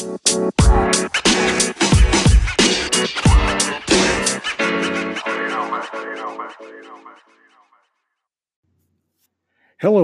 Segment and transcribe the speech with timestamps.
[0.00, 0.18] Hello,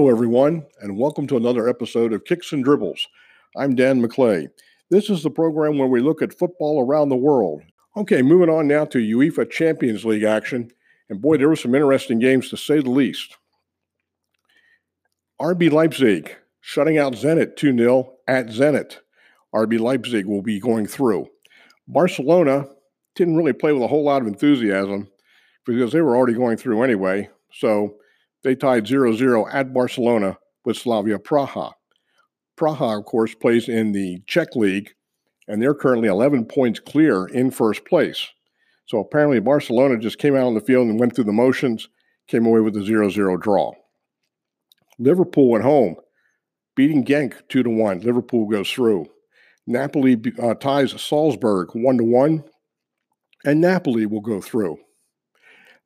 [0.07, 3.07] everyone, and welcome to another episode of Kicks and Dribbles.
[3.55, 4.49] I'm Dan McClay.
[4.91, 7.63] This is the program where we look at football around the world.
[7.95, 10.69] Okay, moving on now to UEFA Champions League action.
[11.09, 13.35] And boy, there were some interesting games to say the least.
[15.41, 18.99] RB Leipzig shutting out Zenit 2 0 at Zenit.
[19.53, 21.27] RB Leipzig will be going through.
[21.87, 22.67] Barcelona
[23.15, 25.07] didn't really play with a whole lot of enthusiasm
[25.65, 27.29] because they were already going through anyway.
[27.51, 27.95] So
[28.43, 31.73] they tied 0 0 at Barcelona with Slavia Praha.
[32.57, 34.93] Praha, of course, plays in the Czech League,
[35.47, 38.27] and they're currently 11 points clear in first place.
[38.87, 41.89] So apparently, Barcelona just came out on the field and went through the motions,
[42.27, 43.73] came away with a 0 0 draw.
[44.99, 45.95] Liverpool at home,
[46.75, 48.01] beating Genk 2 to 1.
[48.01, 49.07] Liverpool goes through.
[49.67, 52.43] Napoli uh, ties Salzburg 1 to 1,
[53.45, 54.77] and Napoli will go through.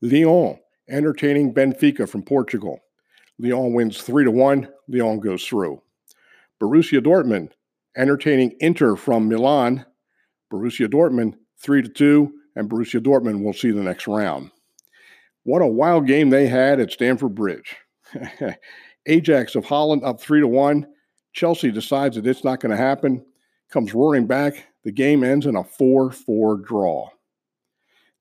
[0.02, 0.58] Lyon
[0.90, 2.80] entertaining Benfica from Portugal.
[3.40, 4.70] Lyon wins 3 to 1.
[4.88, 5.82] Lyon goes through.
[6.62, 7.52] Borussia Dortmund
[7.98, 9.86] entertaining Inter from Milan.
[10.52, 14.52] Borussia Dortmund 3 to 2 and Borussia Dortmund will see the next round.
[15.44, 17.76] What a wild game they had at Stamford Bridge.
[19.08, 20.86] Ajax of Holland up 3 to 1.
[21.34, 23.26] Chelsea decides that it's not going to happen,
[23.72, 24.68] comes roaring back.
[24.84, 27.10] The game ends in a 4 4 draw.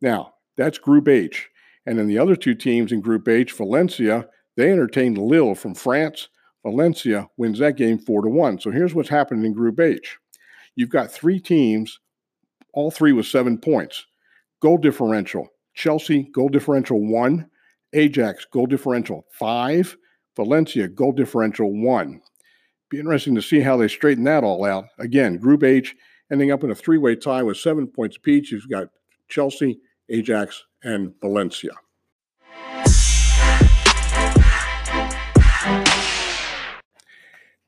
[0.01, 1.49] Now, that's Group H.
[1.87, 6.29] And then the other two teams in Group H, Valencia, they entertained Lille from France.
[6.63, 8.61] Valencia wins that game four to one.
[8.61, 10.19] So here's what's happening in Group H.
[10.77, 11.99] You've got three teams,
[12.75, 14.05] all three with seven points.
[14.61, 17.49] Goal differential: Chelsea goal differential one,
[17.95, 19.97] Ajax goal differential five,
[20.37, 22.21] Valencia goal differential one.
[22.91, 24.87] Be interesting to see how they straighten that all out.
[24.99, 25.95] Again, Group H
[26.29, 28.51] ending up in a three-way tie with seven points apiece.
[28.51, 28.89] You've got
[29.29, 31.71] Chelsea, Ajax, and Valencia.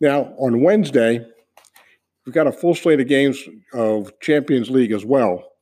[0.01, 1.25] Now, on Wednesday,
[2.27, 5.53] we've got a full slate of games of Champions League as well.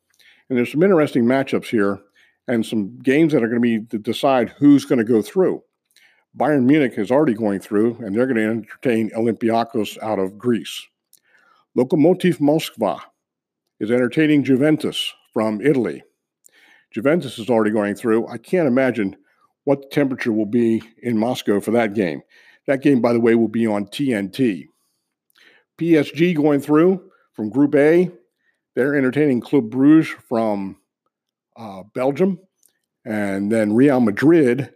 [0.48, 2.00] And there's some interesting matchups here
[2.48, 5.62] and some games that are going to be to decide who's going to go through.
[6.36, 10.86] Bayern Munich is already going through, and they're going to entertain Olympiacos out of Greece.
[11.76, 13.00] Lokomotiv Moskva
[13.80, 16.02] is entertaining Juventus from Italy.
[16.92, 18.26] Juventus is already going through.
[18.28, 19.16] I can't imagine
[19.64, 22.22] what the temperature will be in Moscow for that game.
[22.66, 24.66] That game, by the way, will be on TNT.
[25.80, 28.10] PSG going through from Group A.
[28.74, 30.76] They're entertaining Club Bruges from
[31.56, 32.38] uh, Belgium.
[33.04, 34.72] And then Real Madrid,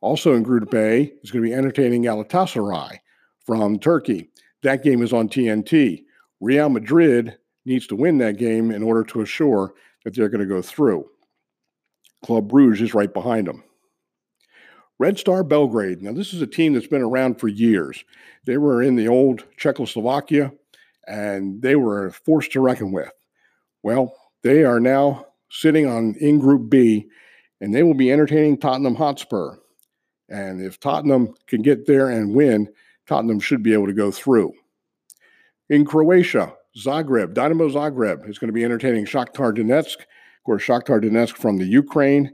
[0.00, 2.98] also in Group A, is going to be entertaining Galatasaray
[3.44, 4.30] from Turkey.
[4.62, 6.04] That game is on TNT.
[6.40, 10.46] Real Madrid needs to win that game in order to assure that they're going to
[10.46, 11.08] go through.
[12.24, 13.62] Club Bruges is right behind them.
[14.98, 16.02] Red Star Belgrade.
[16.02, 18.04] Now, this is a team that's been around for years.
[18.46, 20.52] They were in the old Czechoslovakia
[21.06, 23.10] and they were forced to reckon with.
[23.82, 27.08] Well, they are now sitting on in Group B
[27.60, 29.56] and they will be entertaining Tottenham Hotspur.
[30.28, 32.68] And if Tottenham can get there and win,
[33.06, 34.52] Tottenham should be able to go through.
[35.70, 41.02] In Croatia, Zagreb, Dynamo Zagreb is going to be entertaining Shakhtar Donetsk Of course, Shakhtar
[41.02, 42.30] Donetsk from the Ukraine,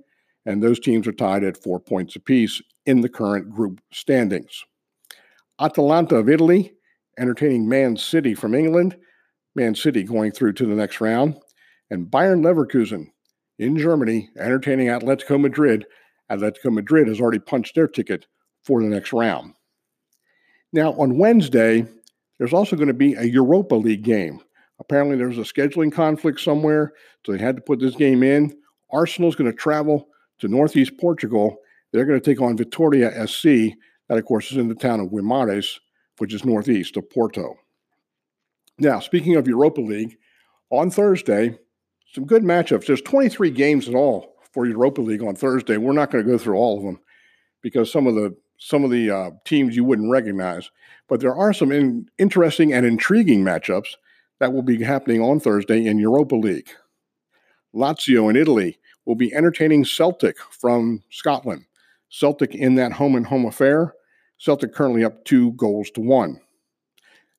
[0.47, 4.65] and those teams are tied at four points apiece in the current group standings.
[5.61, 6.73] Atalanta of Italy
[7.19, 8.97] entertaining Man City from England,
[9.55, 11.37] Man City going through to the next round,
[11.91, 13.07] and Bayern Leverkusen
[13.59, 15.87] in Germany entertaining Atletico Madrid.
[16.31, 18.27] Atletico Madrid has already punched their ticket
[18.63, 19.55] for the next round.
[20.73, 21.87] Now, on Wednesday,
[22.39, 24.41] there's also going to be a Europa League game.
[24.81, 26.93] Apparently, there's a scheduling conflict somewhere,
[27.25, 28.57] so they had to put this game in.
[28.91, 30.09] Arsenal's going to travel
[30.41, 31.57] to Northeast Portugal.
[31.93, 33.77] They're going to take on Vitoria SC.
[34.09, 35.79] That, of course, is in the town of Guimarães,
[36.19, 37.57] which is northeast of Porto.
[38.79, 40.17] Now, speaking of Europa League,
[40.71, 41.57] on Thursday,
[42.13, 42.87] some good matchups.
[42.87, 45.77] There's 23 games in all for Europa League on Thursday.
[45.77, 47.01] We're not going to go through all of them
[47.61, 50.71] because some of the some of the uh, teams you wouldn't recognize,
[51.09, 53.97] but there are some in, interesting and intriguing matchups
[54.39, 56.71] that will be happening on Thursday in Europa League.
[57.75, 61.65] Lazio in Italy will be entertaining Celtic from Scotland.
[62.09, 63.93] Celtic in that home and home affair.
[64.39, 66.41] Celtic currently up two goals to one.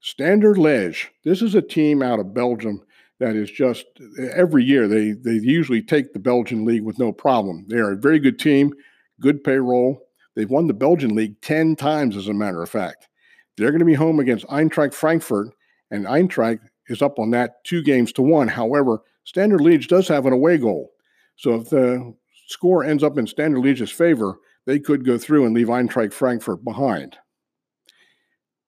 [0.02, 1.08] Standard Liège.
[1.24, 2.85] This is a team out of Belgium
[3.20, 3.86] that is just
[4.34, 7.66] every year they they usually take the Belgian league with no problem.
[7.68, 8.74] They are a very good team,
[9.20, 10.02] good payroll.
[10.36, 13.08] They've won the Belgian league 10 times as a matter of fact.
[13.56, 15.54] They're going to be home against Eintracht Frankfurt
[15.92, 18.48] and Eintracht is up on that two games to one.
[18.48, 20.92] However, Standard Liège does have an away goal.
[21.38, 22.14] So if the
[22.48, 26.64] score ends up in Standard Liège's favor, they could go through and leave Eintracht Frankfurt
[26.64, 27.18] behind.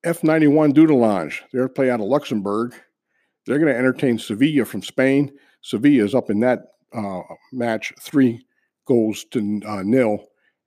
[0.05, 2.73] F91 Dudelange, they're play out of Luxembourg.
[3.47, 5.31] They're going to entertain Sevilla from Spain.
[5.61, 6.59] Sevilla is up in that
[6.93, 7.21] uh,
[7.51, 8.45] match three
[8.85, 10.19] goals to uh, nil.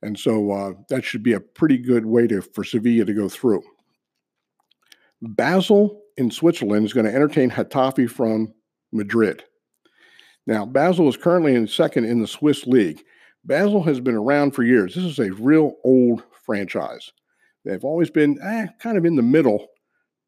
[0.03, 3.29] And so uh, that should be a pretty good way to, for Sevilla to go
[3.29, 3.63] through.
[5.23, 8.53] Basel in Switzerland is going to entertain Getafe from
[8.93, 9.45] Madrid.
[10.47, 13.03] Now, Basel is currently in second in the Swiss league.
[13.45, 14.95] Basel has been around for years.
[14.95, 17.13] This is a real old franchise.
[17.65, 19.69] They've always been eh, kind of in the middle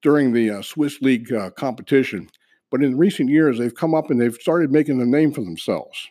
[0.03, 2.29] during the uh, Swiss league uh, competition,
[2.73, 6.09] but in recent years they've come up and they've started making a name for themselves.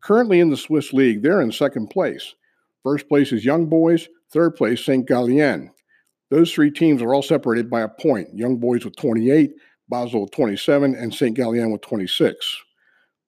[0.00, 2.34] Currently in the Swiss league, they're in second place.
[2.84, 5.06] First place is Young Boys, third place, St.
[5.06, 5.72] Gallen.
[6.30, 8.28] Those three teams are all separated by a point.
[8.32, 9.50] Young Boys with 28,
[9.88, 11.36] Basel with 27, and St.
[11.36, 12.62] Gallen with 26.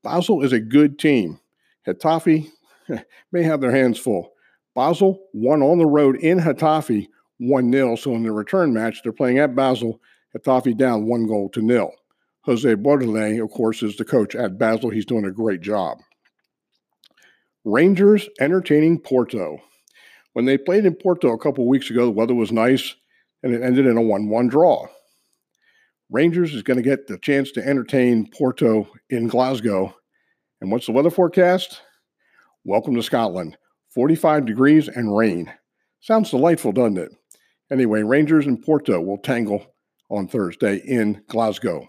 [0.04, 1.40] Basel is a good team.
[1.86, 2.48] Getafe
[3.32, 4.32] may have their hands full.
[4.76, 7.08] Basel won on the road in Getafe
[7.38, 7.96] 1 0.
[7.96, 10.00] So in the return match, they're playing at Basel,
[10.36, 11.92] Getafe down one goal to nil.
[12.44, 14.90] Jose Bordelais, of course, is the coach at Basel.
[14.90, 15.98] He's doing a great job.
[17.64, 19.58] Rangers entertaining Porto.
[20.32, 22.94] When they played in Porto a couple weeks ago, the weather was nice
[23.42, 24.86] and it ended in a 1 1 draw.
[26.10, 29.94] Rangers is going to get the chance to entertain Porto in Glasgow.
[30.60, 31.82] And what's the weather forecast?
[32.64, 33.58] Welcome to Scotland.
[33.94, 35.52] 45 degrees and rain.
[36.00, 37.12] Sounds delightful, doesn't it?
[37.70, 39.74] Anyway, Rangers and Porto will tangle
[40.08, 41.88] on Thursday in Glasgow.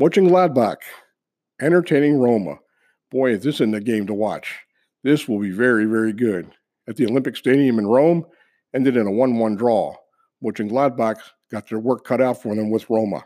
[0.00, 0.78] Mönchengladbach
[1.60, 2.58] entertaining Roma.
[3.12, 4.58] Boy, is this in the game to watch.
[5.04, 6.50] This will be very, very good.
[6.88, 8.26] At the Olympic Stadium in Rome,
[8.74, 9.94] ended in a 1 1 draw.
[10.42, 11.18] Mönchengladbach
[11.50, 13.24] got their work cut out for them with Roma.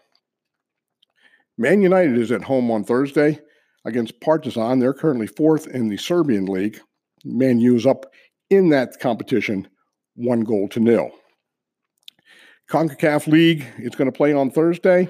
[1.56, 3.40] Man United is at home on Thursday
[3.86, 4.78] against Partizan.
[4.78, 6.78] They're currently fourth in the Serbian league.
[7.24, 8.12] Man U is up
[8.50, 9.66] in that competition,
[10.16, 11.10] one goal to nil.
[12.70, 15.08] CONCACAF League is going to play on Thursday.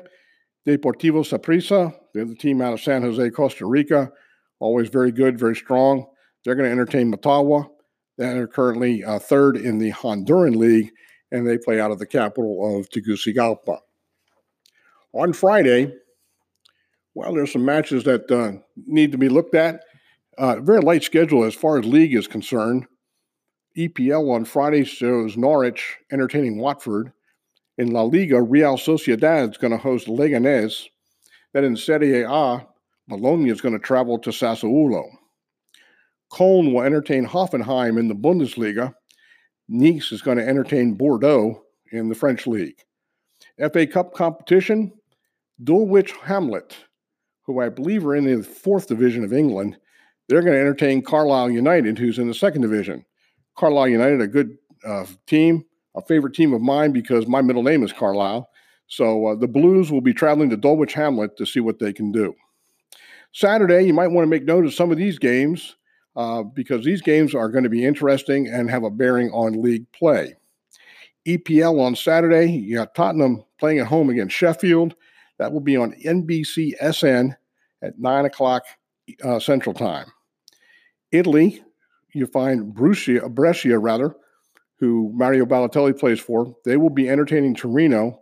[0.69, 4.13] Deportivo Saprissa, they're the team out of San Jose, Costa Rica.
[4.61, 6.05] Always very good, very strong.
[6.45, 7.69] They're going to entertain Motagua.
[8.19, 10.91] They're currently uh, third in the Honduran League,
[11.33, 13.79] and they play out of the capital of Tegucigalpa.
[15.15, 15.95] On Friday,
[17.15, 19.85] well, there's some matches that uh, need to be looked at.
[20.37, 22.87] Uh, very light schedule as far as league is concerned.
[23.77, 27.13] EPL on Friday shows Norwich entertaining Watford.
[27.79, 30.87] In La Liga, Real Sociedad is going to host Leganés.
[31.53, 32.67] Then in Serie A,
[33.07, 35.09] Bologna is going to travel to Sassuolo.
[36.33, 38.93] Cologne will entertain Hoffenheim in the Bundesliga.
[39.69, 42.83] Nice is going to entertain Bordeaux in the French League.
[43.73, 44.93] FA Cup competition,
[45.63, 46.77] Dulwich Hamlet,
[47.43, 49.79] who I believe are in the fourth division of England,
[50.29, 53.05] they're going to entertain Carlisle United, who's in the second division.
[53.57, 55.65] Carlisle United, a good uh, team,
[55.99, 58.49] a favorite team of mine because my middle name is Carlisle.
[58.87, 62.13] So uh, the Blues will be traveling to Dulwich Hamlet to see what they can
[62.13, 62.35] do.
[63.33, 65.77] Saturday, you might want to make note of some of these games
[66.17, 69.91] uh, because these games are going to be interesting and have a bearing on league
[69.93, 70.37] play.
[71.27, 74.95] EPL on Saturday, you got Tottenham playing at home against Sheffield.
[75.39, 77.37] That will be on NBCSN
[77.83, 78.63] at 9 o'clock
[79.23, 80.07] uh, Central Time.
[81.13, 81.63] Italy,
[82.15, 84.17] you find Brescia, Brescia rather,
[84.79, 86.55] who Mario Balotelli plays for.
[86.65, 88.21] They will be entertaining Torino,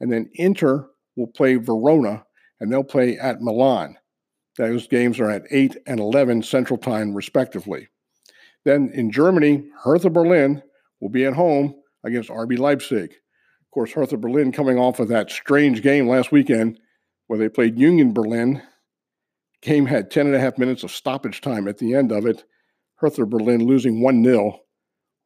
[0.00, 2.24] and then Inter will play Verona,
[2.60, 3.96] and they'll play at Milan.
[4.56, 7.88] Those games are at 8 and 11 Central Time, respectively.
[8.64, 10.62] Then in Germany, Hertha Berlin
[11.00, 11.74] will be at home
[12.04, 13.12] against RB Leipzig.
[13.12, 16.80] Of course, Hertha Berlin coming off of that strange game last weekend
[17.26, 18.62] where they played Union Berlin.
[19.62, 22.44] Game had 10 and a half minutes of stoppage time at the end of it.
[22.96, 24.60] Hertha Berlin losing 1 0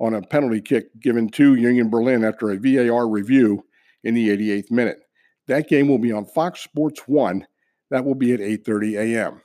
[0.02, 3.64] on a penalty kick given to Union Berlin after a VAR review
[4.02, 4.98] in the 88th minute.
[5.46, 7.46] That game will be on Fox Sports 1.
[7.90, 9.40] That will be at 8:30 a.m.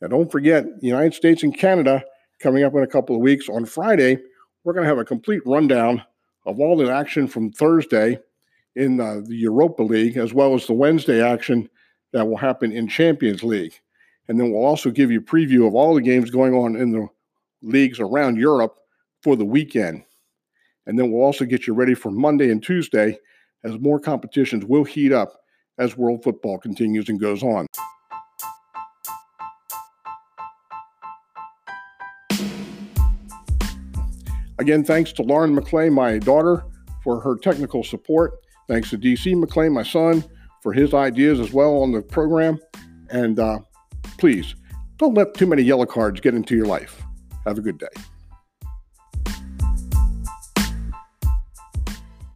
[0.00, 2.02] Now don't forget, the United States and Canada
[2.40, 3.50] coming up in a couple of weeks.
[3.50, 4.16] On Friday,
[4.64, 6.02] we're going to have a complete rundown
[6.46, 8.18] of all the action from Thursday
[8.74, 11.68] in uh, the Europa League, as well as the Wednesday action
[12.12, 13.74] that will happen in Champions League.
[14.30, 16.92] And then we'll also give you a preview of all the games going on in
[16.92, 17.08] the
[17.62, 18.78] leagues around Europe
[19.24, 20.04] for the weekend.
[20.86, 23.18] And then we'll also get you ready for Monday and Tuesday
[23.64, 25.32] as more competitions will heat up
[25.78, 27.66] as world football continues and goes on.
[34.60, 36.62] Again, thanks to Lauren McClay, my daughter,
[37.02, 38.34] for her technical support.
[38.68, 40.22] Thanks to DC McLean, my son,
[40.62, 42.60] for his ideas as well on the program.
[43.10, 43.58] And uh,
[44.20, 44.54] please
[44.98, 47.02] don't let too many yellow cards get into your life.
[47.46, 47.88] Have a good day.